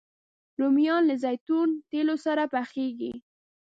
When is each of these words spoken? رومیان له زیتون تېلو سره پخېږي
رومیان 0.59 1.03
له 1.09 1.15
زیتون 1.23 1.69
تېلو 1.91 2.15
سره 2.25 2.43
پخېږي 2.53 3.11